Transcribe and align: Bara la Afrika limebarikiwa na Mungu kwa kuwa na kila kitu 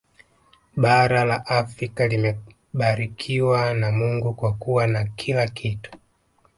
Bara 0.75 1.25
la 1.25 1.43
Afrika 1.45 2.07
limebarikiwa 2.07 3.73
na 3.73 3.91
Mungu 3.91 4.33
kwa 4.33 4.53
kuwa 4.53 4.87
na 4.87 5.03
kila 5.05 5.47
kitu 5.47 5.91